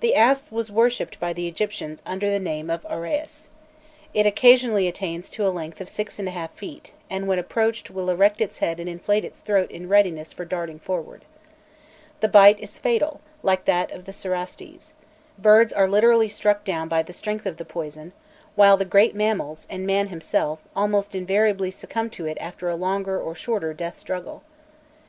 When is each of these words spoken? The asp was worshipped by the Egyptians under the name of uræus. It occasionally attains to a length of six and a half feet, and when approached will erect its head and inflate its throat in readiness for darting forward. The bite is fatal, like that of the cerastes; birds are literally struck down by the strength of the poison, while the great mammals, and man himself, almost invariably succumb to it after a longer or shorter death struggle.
The 0.00 0.16
asp 0.16 0.50
was 0.50 0.72
worshipped 0.72 1.20
by 1.20 1.32
the 1.32 1.46
Egyptians 1.46 2.02
under 2.04 2.28
the 2.28 2.40
name 2.40 2.68
of 2.70 2.82
uræus. 2.90 3.46
It 4.12 4.26
occasionally 4.26 4.88
attains 4.88 5.30
to 5.30 5.46
a 5.46 5.54
length 5.54 5.80
of 5.80 5.88
six 5.88 6.18
and 6.18 6.26
a 6.26 6.32
half 6.32 6.52
feet, 6.56 6.92
and 7.08 7.28
when 7.28 7.38
approached 7.38 7.88
will 7.88 8.10
erect 8.10 8.40
its 8.40 8.58
head 8.58 8.80
and 8.80 8.88
inflate 8.88 9.24
its 9.24 9.38
throat 9.38 9.70
in 9.70 9.88
readiness 9.88 10.32
for 10.32 10.44
darting 10.44 10.80
forward. 10.80 11.24
The 12.18 12.26
bite 12.26 12.58
is 12.58 12.80
fatal, 12.80 13.20
like 13.44 13.64
that 13.66 13.92
of 13.92 14.06
the 14.06 14.12
cerastes; 14.12 14.92
birds 15.38 15.72
are 15.72 15.86
literally 15.86 16.28
struck 16.28 16.64
down 16.64 16.88
by 16.88 17.04
the 17.04 17.12
strength 17.12 17.46
of 17.46 17.56
the 17.58 17.64
poison, 17.64 18.12
while 18.56 18.76
the 18.76 18.84
great 18.84 19.14
mammals, 19.14 19.68
and 19.70 19.86
man 19.86 20.08
himself, 20.08 20.58
almost 20.74 21.14
invariably 21.14 21.70
succumb 21.70 22.10
to 22.10 22.26
it 22.26 22.36
after 22.40 22.68
a 22.68 22.74
longer 22.74 23.20
or 23.20 23.36
shorter 23.36 23.72
death 23.72 24.00
struggle. 24.00 24.42